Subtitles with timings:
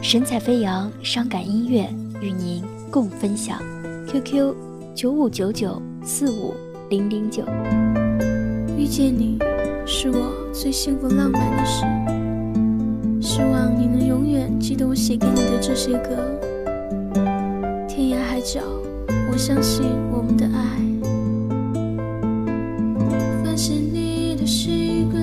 [0.00, 1.88] 神采飞扬，伤感音乐
[2.20, 3.58] 与您共分享。
[4.06, 4.54] QQ
[4.94, 6.54] 九五九九四五
[6.88, 7.42] 零零九。
[8.76, 9.38] 遇见你
[9.84, 11.84] 是我最幸福浪漫的事，
[13.20, 16.16] 希望你能永远记得我写给你的这些歌。
[17.88, 18.60] 天涯海角，
[19.30, 20.62] 我相信我们的爱。
[23.44, 25.20] 发现你的习惯，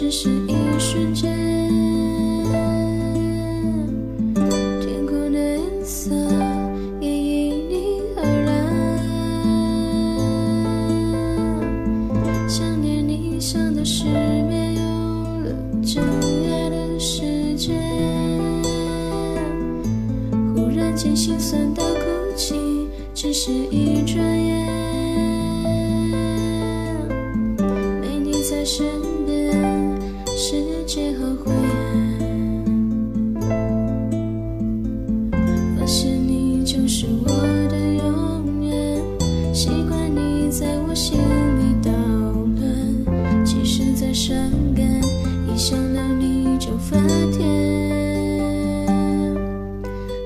[0.00, 1.30] 只是一瞬间。
[4.80, 6.14] 天空的颜色
[7.02, 8.48] 也因你而蓝。
[12.48, 14.80] 想念你想的失眠，有
[15.44, 15.54] 了
[15.84, 16.02] 真
[16.50, 17.78] 爱的时间。
[20.54, 22.00] 忽然间心酸到哭
[22.34, 22.54] 泣，
[23.12, 24.79] 只是一转眼。
[41.00, 41.90] 心里捣
[42.60, 44.36] 乱，即使再伤
[44.76, 44.84] 感，
[45.48, 46.94] 一想到你就发
[47.32, 47.48] 甜。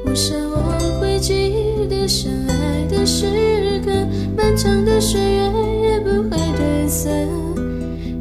[0.04, 3.92] 我想我会记得相爱的时刻，
[4.36, 5.42] 漫长的岁月
[5.80, 7.08] 也不会褪色。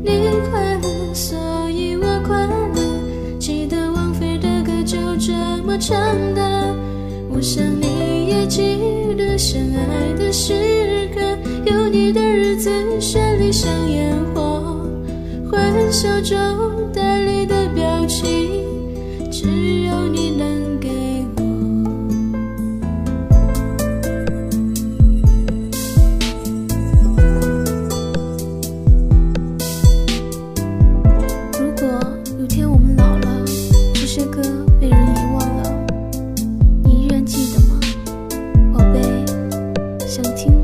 [0.03, 1.35] 你快乐，所
[1.71, 2.83] 以我快乐。
[3.39, 5.33] 记得王菲的歌就这
[5.65, 5.97] 么唱
[6.35, 6.75] 的。
[7.35, 8.61] 我想你也记
[9.17, 10.53] 得相爱的时
[11.15, 11.19] 刻，
[11.65, 14.79] 有你的日子绚丽像烟火，
[15.51, 16.37] 欢笑中
[16.93, 18.61] 带泪的表情，
[19.31, 19.47] 只
[19.81, 20.62] 有你能
[40.13, 40.62] 想听。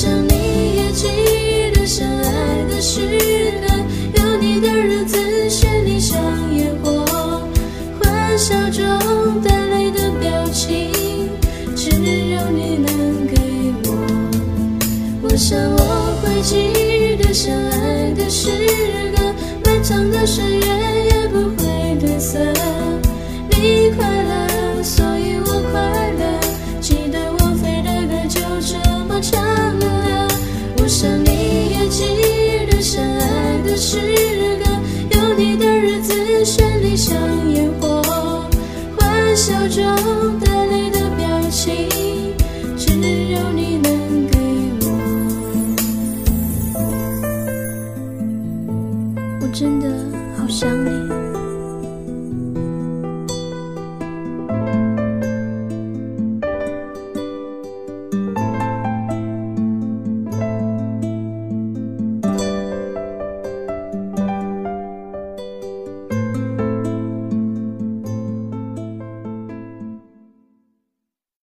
[0.00, 1.08] 想你也记
[1.74, 3.00] 得相爱的时
[3.60, 3.74] 刻，
[4.14, 5.18] 有你的日子
[5.50, 6.18] 绚丽像
[6.56, 7.04] 烟火，
[8.00, 10.90] 欢笑中带泪的表情，
[11.76, 13.88] 只有你能给我。
[15.22, 18.48] 我想我会记得相爱的时
[19.14, 19.22] 刻，
[19.66, 20.66] 漫长的岁月
[21.10, 21.66] 也不会
[22.00, 22.38] 褪色。
[39.50, 41.88] 笑中带泪的表情，
[42.76, 42.92] 只
[43.32, 44.38] 有你能给
[44.82, 44.86] 我。
[49.40, 49.88] 我真的
[50.38, 51.19] 好想你。